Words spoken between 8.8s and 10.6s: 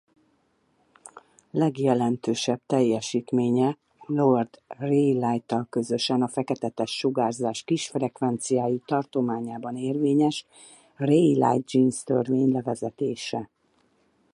tartományában érvényes